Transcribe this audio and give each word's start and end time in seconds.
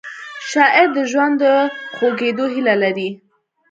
شاعر 0.49 0.87
د 0.97 0.99
ژوند 1.11 1.33
د 1.41 1.43
خوږېدو 1.95 2.45
هیله 2.53 2.75
لري 2.83 3.09